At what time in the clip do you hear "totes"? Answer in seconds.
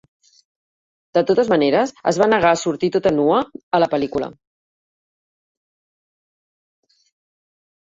1.31-1.51